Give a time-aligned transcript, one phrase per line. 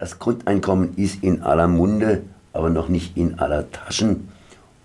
[0.00, 2.22] Das Grundeinkommen ist in aller Munde,
[2.54, 4.28] aber noch nicht in aller Taschen.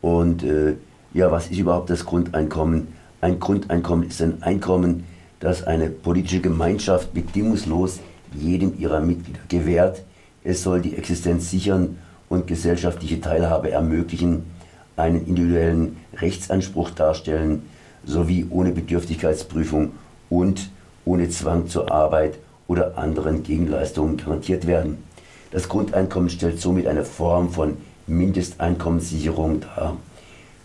[0.02, 0.76] Und äh,
[1.14, 2.90] ja, was ist überhaupt das Grundeinkommen?
[3.22, 5.06] Ein Grundeinkommen ist ein Einkommen,
[5.40, 8.02] das eine politische Gemeinschaft bedingungslos
[8.34, 10.04] jedem ihrer Mitglieder gewährt.
[10.44, 11.98] Es soll die Existenz sichern
[12.28, 14.44] und gesellschaftliche Teilhabe ermöglichen,
[14.98, 17.62] einen individuellen Rechtsanspruch darstellen,
[18.04, 19.92] sowie ohne Bedürftigkeitsprüfung
[20.30, 20.70] und
[21.06, 22.38] ohne Zwang zur Arbeit
[22.68, 25.04] oder anderen Gegenleistungen garantiert werden.
[25.52, 27.78] Das Grundeinkommen stellt somit eine Form von
[28.08, 29.98] Mindesteinkommenssicherung dar,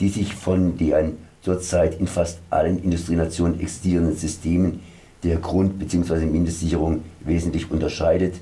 [0.01, 4.81] die sich von den zurzeit in fast allen Industrienationen existierenden Systemen
[5.23, 6.27] der Grund- bzw.
[6.27, 8.35] Mindestsicherung wesentlich unterscheidet.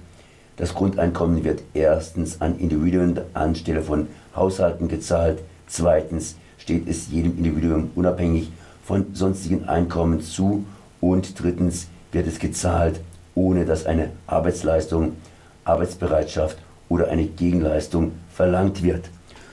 [0.57, 7.91] Das Grundeinkommen wird erstens an Individuen anstelle von Haushalten gezahlt, zweitens steht es jedem Individuum
[7.95, 8.51] unabhängig
[8.85, 10.65] von sonstigen Einkommen zu
[11.01, 13.01] und drittens wird es gezahlt,
[13.39, 15.17] ohne dass eine Arbeitsleistung,
[15.65, 19.09] Arbeitsbereitschaft oder eine Gegenleistung verlangt wird.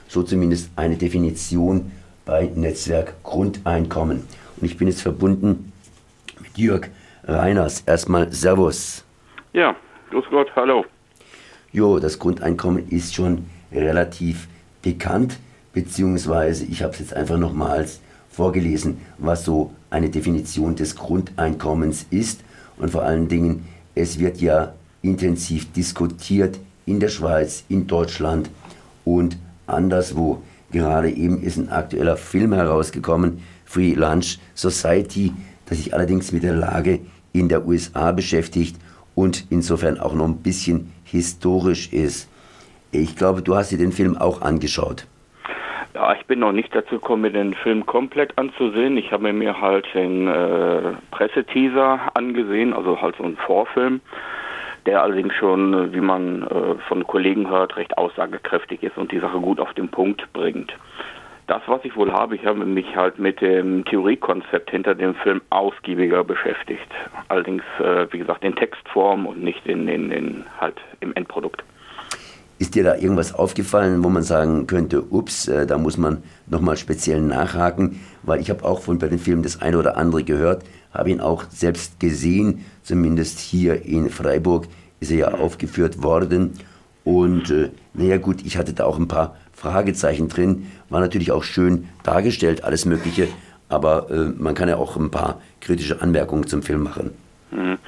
[0.08, 1.92] So zumindest eine Definition
[2.24, 4.24] bei Netzwerk Grundeinkommen.
[4.56, 5.72] Und ich bin jetzt verbunden
[6.40, 6.88] mit Jörg
[7.24, 7.82] Reiners.
[7.86, 9.04] Erstmal Servus.
[9.52, 9.76] Ja,
[10.10, 10.84] grüß Gott, hallo.
[11.72, 14.48] Jo, das Grundeinkommen ist schon relativ
[14.82, 15.38] bekannt,
[15.72, 22.42] beziehungsweise ich habe es jetzt einfach nochmals vorgelesen, was so eine Definition des Grundeinkommens ist.
[22.78, 23.66] Und vor allen Dingen,
[23.96, 28.50] es wird ja intensiv diskutiert in der Schweiz, in Deutschland
[29.04, 30.42] und anderswo.
[30.70, 35.32] Gerade eben ist ein aktueller Film herausgekommen, Free Lunch Society,
[35.68, 37.00] der sich allerdings mit der Lage
[37.32, 38.76] in der USA beschäftigt
[39.14, 42.28] und insofern auch noch ein bisschen historisch ist.
[42.92, 45.06] Ich glaube, du hast dir den Film auch angeschaut.
[45.96, 48.98] Ja, ich bin noch nicht dazu gekommen, mir den Film komplett anzusehen.
[48.98, 54.02] Ich habe mir halt den äh, Presseteaser angesehen, also halt so einen Vorfilm,
[54.84, 59.38] der allerdings schon, wie man äh, von Kollegen hört, recht aussagekräftig ist und die Sache
[59.38, 60.70] gut auf den Punkt bringt.
[61.46, 65.40] Das, was ich wohl habe, ich habe mich halt mit dem Theoriekonzept hinter dem Film
[65.48, 66.92] ausgiebiger beschäftigt.
[67.28, 71.64] Allerdings, äh, wie gesagt, in Textform und nicht in, in, in halt im Endprodukt.
[72.58, 76.76] Ist dir da irgendwas aufgefallen, wo man sagen könnte, ups, äh, da muss man nochmal
[76.78, 78.00] speziell nachhaken?
[78.22, 81.20] Weil ich habe auch von bei den Filmen das eine oder andere gehört, habe ihn
[81.20, 84.66] auch selbst gesehen, zumindest hier in Freiburg
[85.00, 86.54] ist er ja aufgeführt worden.
[87.04, 91.42] Und äh, naja gut, ich hatte da auch ein paar Fragezeichen drin, war natürlich auch
[91.42, 93.28] schön dargestellt, alles Mögliche,
[93.68, 97.10] aber äh, man kann ja auch ein paar kritische Anmerkungen zum Film machen.
[97.50, 97.78] Mhm.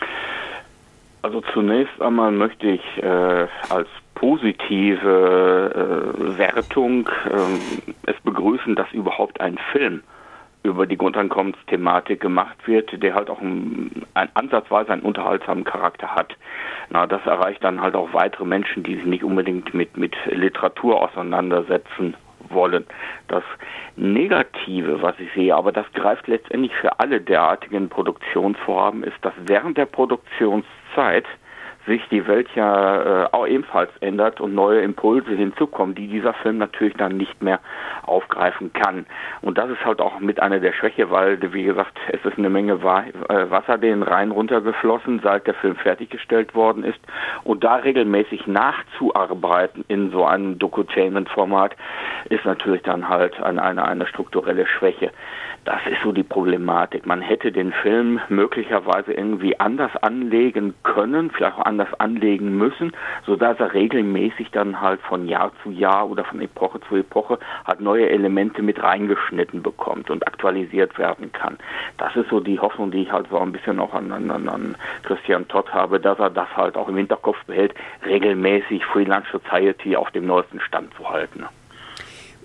[1.22, 9.40] Also zunächst einmal möchte ich äh, als positive äh, Wertung äh, es begrüßen, dass überhaupt
[9.40, 10.02] ein Film
[10.64, 16.36] über die Grundeinkommensthematik gemacht wird, der halt auch ein, ein, ansatzweise einen unterhaltsamen Charakter hat.
[16.90, 21.00] Na, das erreicht dann halt auch weitere Menschen, die sich nicht unbedingt mit, mit Literatur
[21.00, 22.14] auseinandersetzen
[22.50, 22.86] wollen.
[23.28, 23.44] Das
[23.96, 29.78] Negative, was ich sehe, aber das greift letztendlich für alle derartigen Produktionsvorhaben, ist, dass während
[29.78, 31.24] der Produktionszeit
[31.88, 36.58] sich die Welt ja äh, auch ebenfalls ändert und neue Impulse hinzukommen, die dieser Film
[36.58, 37.58] natürlich dann nicht mehr
[38.04, 39.06] aufgreifen kann.
[39.42, 42.50] Und das ist halt auch mit einer der Schwäche, weil, wie gesagt, es ist eine
[42.50, 47.00] Menge äh, Wasser den Rhein runtergeflossen, seit der Film fertiggestellt worden ist.
[47.42, 51.74] Und da regelmäßig nachzuarbeiten in so einem Dokutainment-Format
[52.28, 55.10] ist natürlich dann halt eine, eine, eine strukturelle Schwäche.
[55.64, 57.04] Das ist so die Problematik.
[57.04, 62.92] Man hätte den Film möglicherweise irgendwie anders anlegen können, vielleicht auch anders anlegen müssen,
[63.26, 67.80] sodass er regelmäßig dann halt von Jahr zu Jahr oder von Epoche zu Epoche halt
[67.80, 71.58] neue Elemente mit reingeschnitten bekommt und aktualisiert werden kann.
[71.98, 74.74] Das ist so die Hoffnung, die ich halt so ein bisschen auch an, an, an
[75.02, 77.74] Christian Todd habe, dass er das halt auch im Hinterkopf behält,
[78.06, 81.44] regelmäßig Freelance Society auf dem neuesten Stand zu halten.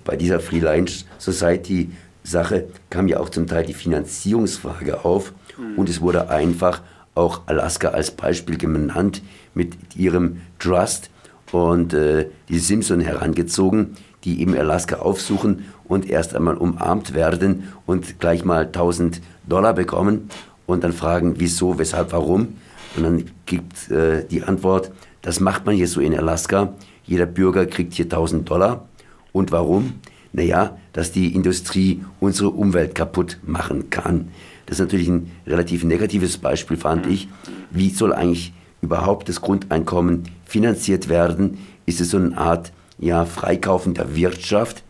[0.03, 1.89] Bei dieser Freelance Society
[2.23, 5.77] Sache kam ja auch zum Teil die Finanzierungsfrage auf mhm.
[5.77, 6.81] und es wurde einfach
[7.15, 9.21] auch Alaska als Beispiel genannt
[9.53, 11.09] mit ihrem Trust
[11.51, 18.19] und äh, die Simpson herangezogen, die eben Alaska aufsuchen und erst einmal umarmt werden und
[18.19, 20.29] gleich mal 1000 Dollar bekommen
[20.65, 22.55] und dann fragen, wieso, weshalb, warum.
[22.95, 24.91] Und dann gibt äh, die Antwort,
[25.21, 26.73] das macht man hier so in Alaska.
[27.05, 28.87] Jeder Bürger kriegt hier 1000 Dollar.
[29.31, 29.99] Und warum?
[30.33, 34.29] Naja, dass die Industrie unsere Umwelt kaputt machen kann.
[34.65, 37.29] Das ist natürlich ein relativ negatives Beispiel, fand ich.
[37.69, 41.59] Wie soll eigentlich überhaupt das Grundeinkommen finanziert werden?
[41.85, 44.83] Ist es so eine Art ja, Freikaufen der Wirtschaft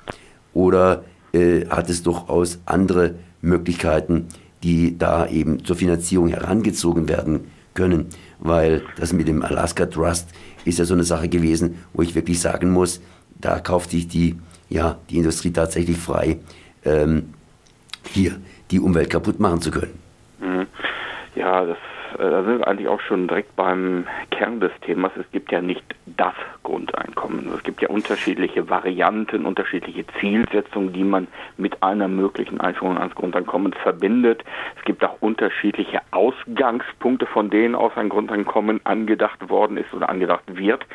[0.53, 1.03] oder
[1.33, 4.27] äh, hat es durchaus andere Möglichkeiten,
[4.63, 8.07] die da eben zur Finanzierung herangezogen werden können?
[8.39, 10.29] Weil das mit dem Alaska Trust
[10.65, 13.01] ist ja so eine Sache gewesen, wo ich wirklich sagen muss,
[13.41, 14.35] da kauft sich die,
[14.69, 16.39] ja, die Industrie tatsächlich frei,
[16.85, 17.33] ähm,
[18.09, 18.39] hier
[18.71, 19.99] die Umwelt kaputt machen zu können.
[20.39, 20.67] Mhm.
[21.35, 21.77] Ja, das
[22.19, 25.11] äh, da sind wir eigentlich auch schon direkt beim Kern des Themas.
[25.17, 26.33] Es gibt ja nicht das
[26.63, 27.51] Grundeinkommen.
[27.53, 31.27] Es gibt ja unterschiedliche Varianten, unterschiedliche Zielsetzungen, die man
[31.57, 34.43] mit einer möglichen Einführung ans Grundeinkommen verbindet.
[34.77, 40.43] Es gibt auch unterschiedliche Ausgangspunkte, von denen aus ein Grundeinkommen angedacht worden ist oder angedacht
[40.47, 40.85] wird.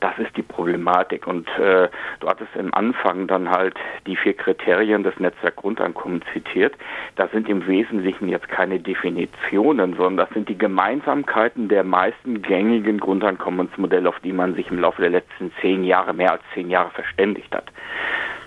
[0.00, 1.26] Das ist die Problematik.
[1.26, 1.88] Und äh,
[2.20, 3.74] du hattest im Anfang dann halt
[4.06, 6.74] die vier Kriterien des Netzwerk Grundeinkommen zitiert.
[7.16, 12.98] Das sind im Wesentlichen jetzt keine Definitionen, sondern das sind die Gemeinsamkeiten der meisten gängigen
[12.98, 16.88] Grundeinkommensmodelle, auf die man sich im Laufe der letzten zehn Jahre, mehr als zehn Jahre
[16.88, 17.66] verständigt hat.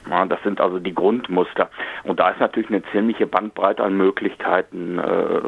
[0.09, 1.69] Ja, das sind also die Grundmuster.
[2.05, 5.41] Und da ist natürlich eine ziemliche Bandbreite an Möglichkeiten äh,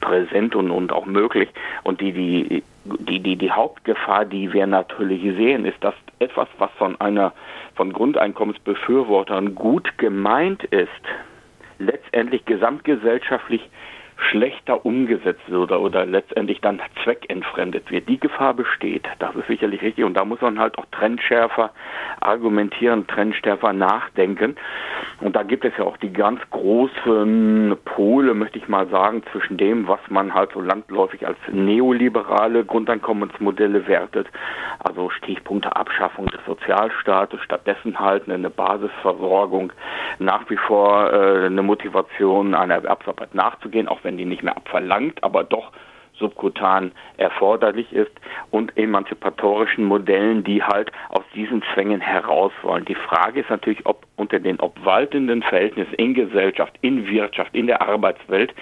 [0.00, 1.50] präsent und, und auch möglich.
[1.82, 6.70] Und die, die, die, die, die Hauptgefahr, die wir natürlich sehen, ist, dass etwas, was
[6.78, 7.34] von einer
[7.74, 10.88] von Grundeinkommensbefürwortern gut gemeint ist,
[11.78, 13.68] letztendlich gesamtgesellschaftlich
[14.18, 18.08] schlechter umgesetzt wird oder, letztendlich dann zweckentfremdet wird.
[18.08, 19.06] Die Gefahr besteht.
[19.20, 20.04] Das ist sicherlich richtig.
[20.04, 21.70] Und da muss man halt auch trendschärfer
[22.20, 24.56] argumentieren, trendschärfer nachdenken.
[25.20, 29.56] Und da gibt es ja auch die ganz großen Pole, möchte ich mal sagen, zwischen
[29.56, 34.26] dem, was man halt so landläufig als neoliberale Grundeinkommensmodelle wertet.
[34.80, 39.72] Also Stichpunkte Abschaffung des Sozialstaates, stattdessen halt eine Basisversorgung,
[40.18, 44.56] nach wie vor äh, eine Motivation einer Erwerbsarbeit nachzugehen, auch wenn wenn die nicht mehr
[44.56, 45.70] abverlangt, aber doch
[46.18, 48.10] subkutan erforderlich ist
[48.50, 52.86] und emanzipatorischen Modellen, die halt aus diesen Zwängen heraus wollen.
[52.86, 57.82] Die Frage ist natürlich, ob unter den obwaltenden Verhältnissen in Gesellschaft, in Wirtschaft, in der
[57.82, 58.52] Arbeitswelt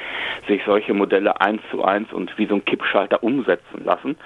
[0.48, 4.16] sich solche Modelle eins zu eins und wie so ein Kippschalter umsetzen lassen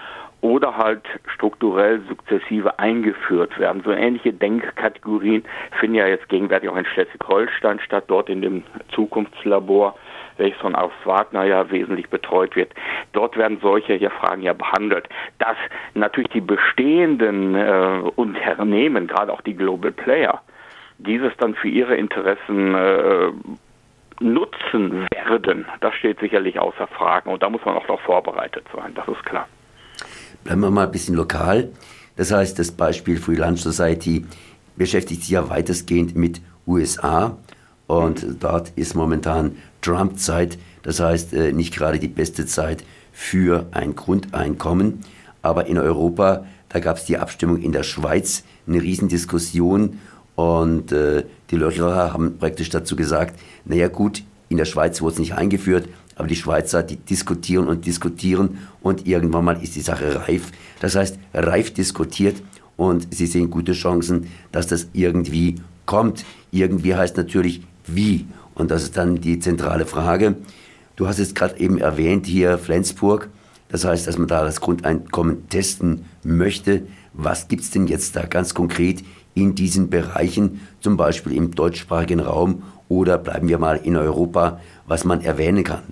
[0.40, 1.02] oder halt
[1.34, 3.82] strukturell sukzessive eingeführt werden.
[3.84, 5.44] So ähnliche Denkkategorien
[5.78, 8.62] finden ja jetzt gegenwärtig auch in Schleswig-Holstein statt, dort in dem
[8.94, 9.96] Zukunftslabor
[10.40, 12.72] welches von Ars Wagner ja wesentlich betreut wird.
[13.12, 15.08] Dort werden solche hier Fragen ja behandelt.
[15.38, 15.56] Dass
[15.94, 20.40] natürlich die bestehenden äh, Unternehmen, gerade auch die Global Player,
[20.98, 23.31] dieses dann für ihre Interessen äh,
[24.20, 27.31] nutzen werden, das steht sicherlich außer Frage.
[27.31, 29.46] Und da muss man auch darauf vorbereitet sein, das ist klar.
[30.44, 31.70] Bleiben wir mal ein bisschen lokal.
[32.16, 34.26] Das heißt, das Beispiel Freelance Society
[34.76, 37.36] beschäftigt sich ja weitestgehend mit USA
[37.90, 43.96] und dort ist momentan Trump-Zeit, das heißt äh, nicht gerade die beste Zeit für ein
[43.96, 45.00] Grundeinkommen.
[45.42, 49.98] Aber in Europa, da gab es die Abstimmung in der Schweiz, eine Riesendiskussion
[50.37, 55.19] und äh, die Löchlerer haben praktisch dazu gesagt, naja gut, in der Schweiz wurde es
[55.19, 60.28] nicht eingeführt, aber die Schweizer, die diskutieren und diskutieren und irgendwann mal ist die Sache
[60.28, 60.52] reif.
[60.78, 62.40] Das heißt, reif diskutiert
[62.76, 66.25] und sie sehen gute Chancen, dass das irgendwie kommt.
[66.52, 67.62] Irgendwie heißt natürlich
[67.94, 68.26] wie.
[68.54, 70.37] Und das ist dann die zentrale Frage.
[70.96, 73.28] Du hast es gerade eben erwähnt hier Flensburg.
[73.69, 76.82] Das heißt, dass man da das Grundeinkommen testen möchte.
[77.12, 79.02] Was gibt es denn jetzt da ganz konkret
[79.34, 85.04] in diesen Bereichen, zum Beispiel im deutschsprachigen Raum oder bleiben wir mal in Europa, was
[85.04, 85.82] man erwähnen kann?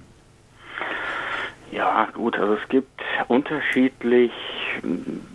[1.71, 4.33] Ja, gut, also es gibt unterschiedlich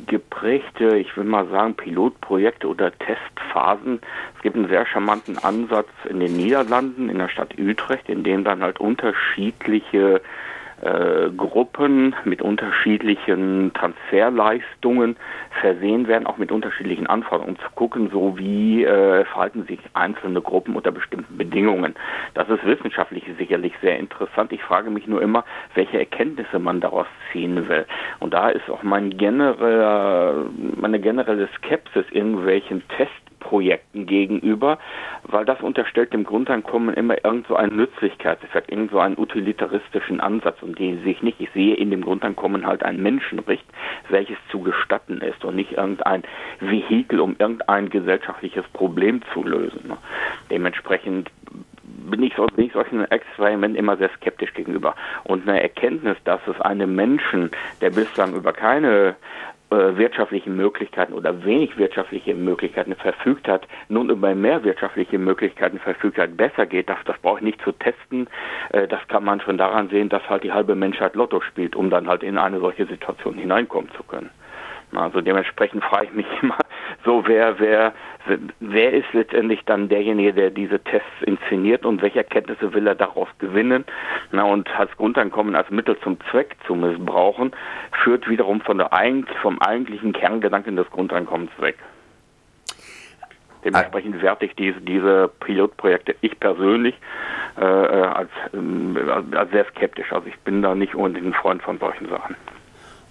[0.07, 3.99] geprägte, ich will mal sagen, Pilotprojekte oder Testphasen.
[4.35, 8.43] Es gibt einen sehr charmanten Ansatz in den Niederlanden, in der Stadt Utrecht, in dem
[8.43, 10.21] dann halt unterschiedliche
[10.83, 15.15] äh, Gruppen mit unterschiedlichen Transferleistungen
[15.61, 20.41] versehen werden, auch mit unterschiedlichen Anforderungen, um zu gucken, so wie äh, verhalten sich einzelne
[20.41, 21.95] Gruppen unter bestimmten Bedingungen.
[22.33, 24.51] Das ist wissenschaftlich sicherlich sehr interessant.
[24.51, 27.85] Ich frage mich nur immer, welche Erkenntnisse man daraus ziehen will.
[28.19, 33.13] Und da ist auch mein genereller, meine generelle Skepsis irgendwelchen Tests
[33.53, 34.79] Projekten gegenüber,
[35.21, 40.63] weil das unterstellt dem Grundeinkommen immer irgend so einen Nützlichkeitseffekt, irgend so einen utilitaristischen Ansatz
[40.63, 41.39] und den sehe ich nicht.
[41.39, 43.63] Ich sehe in dem Grundeinkommen halt ein Menschenrecht,
[44.09, 46.23] welches zu gestatten ist und nicht irgendein
[46.61, 49.93] Vehikel, um irgendein gesellschaftliches Problem zu lösen.
[50.49, 51.29] Dementsprechend
[52.09, 54.95] bin ich, bin ich solchen Experimenten immer sehr skeptisch gegenüber.
[55.25, 59.15] Und eine Erkenntnis, dass es einem Menschen, der bislang über keine
[59.97, 66.35] wirtschaftlichen Möglichkeiten oder wenig wirtschaftliche Möglichkeiten verfügt hat, nun über mehr wirtschaftliche Möglichkeiten verfügt hat,
[66.37, 68.27] besser geht, das, das brauche ich nicht zu testen.
[68.69, 71.89] Äh, das kann man schon daran sehen, dass halt die halbe Menschheit Lotto spielt, um
[71.89, 74.29] dann halt in eine solche Situation hineinkommen zu können.
[74.95, 76.57] Also dementsprechend frage ich mich immer
[77.05, 77.93] so, wer, wer,
[78.59, 83.27] wer ist letztendlich dann derjenige, der diese Tests inszeniert und welche Erkenntnisse will er daraus
[83.39, 83.85] gewinnen?
[84.31, 87.51] Na, und das Grundeinkommen als Mittel zum Zweck zu missbrauchen,
[88.03, 88.89] führt wiederum von der,
[89.41, 91.77] vom eigentlichen Kerngedanken des Grundeinkommens weg.
[93.63, 96.95] Dementsprechend werte ich diese, diese Pilotprojekte, ich persönlich,
[97.57, 100.11] äh, äh als, äh, als sehr skeptisch.
[100.11, 102.35] Also ich bin da nicht unbedingt ein Freund von solchen Sachen.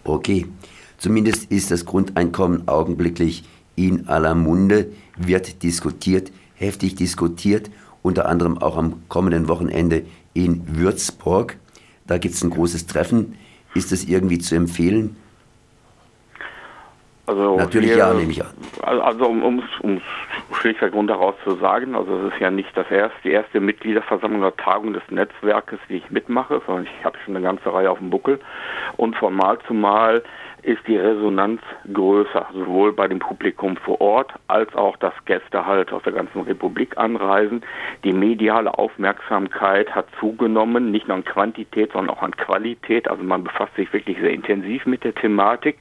[0.04, 0.46] Okay,
[0.98, 3.44] zumindest ist das Grundeinkommen augenblicklich
[3.76, 7.70] in aller Munde, wird diskutiert, heftig diskutiert,
[8.02, 11.56] unter anderem auch am kommenden Wochenende in Würzburg.
[12.06, 13.36] Da gibt es ein großes Treffen.
[13.74, 15.16] Ist das irgendwie zu empfehlen?
[17.26, 18.50] Also Natürlich wir, ja, nehme ich an.
[18.82, 23.30] Also um es schlichtweg rundheraus zu sagen, also es ist ja nicht das erste, die
[23.30, 27.72] erste Mitgliederversammlung oder Tagung des Netzwerkes, die ich mitmache, sondern ich habe schon eine ganze
[27.72, 28.40] Reihe auf dem Buckel.
[28.96, 30.24] Und von Mal zu Mal
[30.62, 31.60] ist die Resonanz
[31.92, 36.42] größer, sowohl bei dem Publikum vor Ort als auch, dass Gäste halt aus der ganzen
[36.42, 37.62] Republik anreisen.
[38.04, 43.08] Die mediale Aufmerksamkeit hat zugenommen, nicht nur an Quantität, sondern auch an Qualität.
[43.08, 45.78] Also man befasst sich wirklich sehr intensiv mit der Thematik.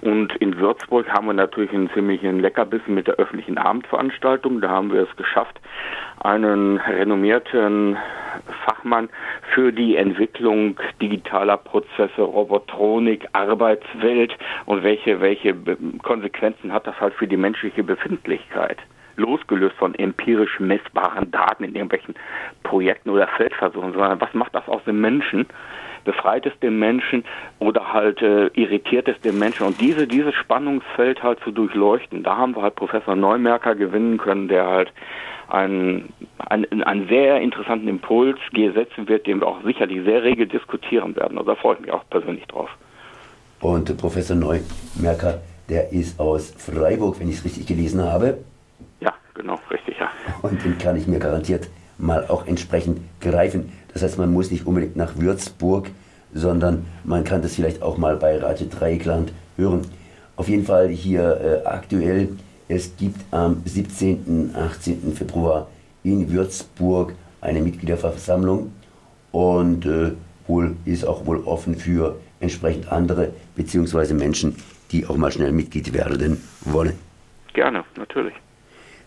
[0.00, 4.60] Und in Würzburg haben wir natürlich einen ziemlichen Leckerbissen mit der öffentlichen Abendveranstaltung.
[4.60, 5.60] Da haben wir es geschafft,
[6.20, 7.98] einen renommierten
[8.64, 9.08] Fachmann
[9.52, 14.21] für die Entwicklung digitaler Prozesse, Robotronik, Arbeitswelt
[14.66, 15.54] und welche, welche
[16.02, 18.78] Konsequenzen hat das halt für die menschliche Befindlichkeit
[19.16, 22.14] losgelöst von empirisch messbaren Daten in irgendwelchen
[22.62, 25.46] Projekten oder Feldversuchen, sondern was macht das aus dem Menschen?
[26.04, 27.24] Befreit es den Menschen
[27.60, 29.66] oder halt äh, irritiert es den Menschen?
[29.66, 34.48] Und diese, dieses Spannungsfeld halt zu durchleuchten, da haben wir halt Professor Neumerker gewinnen können,
[34.48, 34.92] der halt
[35.48, 41.14] einen, einen, einen sehr interessanten Impuls setzen wird, den wir auch sicherlich sehr rege diskutieren
[41.14, 41.38] werden.
[41.38, 42.70] Also da freue ich mich auch persönlich drauf.
[43.62, 48.38] Und Professor Neumerker, der ist aus Freiburg, wenn ich es richtig gelesen habe.
[49.00, 50.10] Ja, genau, richtig, ja.
[50.42, 53.72] Und den kann ich mir garantiert mal auch entsprechend greifen.
[53.92, 55.90] Das heißt, man muss nicht unbedingt nach Würzburg,
[56.34, 59.82] sondern man kann das vielleicht auch mal bei Radio Dreieckland hören.
[60.34, 62.30] Auf jeden Fall hier äh, aktuell
[62.66, 64.24] es gibt am 17.
[64.26, 65.12] und 18.
[65.14, 65.68] Februar
[66.02, 68.72] in Würzburg eine Mitgliederversammlung
[69.30, 70.12] und äh,
[70.46, 74.56] wohl ist auch wohl offen für entsprechend andere beziehungsweise Menschen,
[74.90, 76.98] die auch mal schnell Mitglied werden wollen.
[77.54, 78.34] Gerne, natürlich.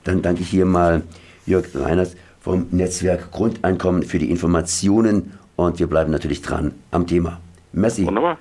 [0.04, 1.04] Dann danke ich hier mal
[1.46, 7.40] Jörg Reiners vom Netzwerk Grundeinkommen für die Informationen und wir bleiben natürlich dran am Thema.
[7.74, 8.06] Merci.
[8.06, 8.38] Wunderbar.